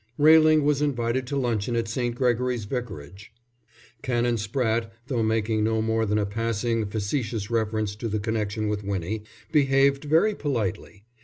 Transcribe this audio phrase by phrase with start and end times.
[0.17, 2.15] Railing was invited to luncheon at St.
[2.15, 3.31] Gregory's Vicarage.
[4.01, 8.83] Canon Spratte, though making no more than a passing, facetious reference to the connection with
[8.83, 11.03] Winnie, behaved very politely.